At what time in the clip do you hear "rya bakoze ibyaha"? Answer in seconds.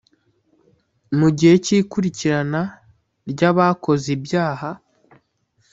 3.31-4.69